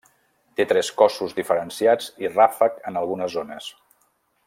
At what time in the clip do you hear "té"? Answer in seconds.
0.59-0.65